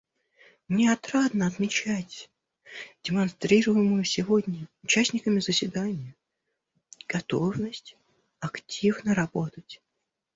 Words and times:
Мне 0.67 0.91
отрадно 0.91 1.45
отмечать 1.45 2.31
демонстрируемую 3.03 4.03
сегодня 4.03 4.67
участниками 4.81 5.39
заседания 5.41 6.15
готовность 7.07 7.95
активно 8.39 9.13
работать. 9.13 9.79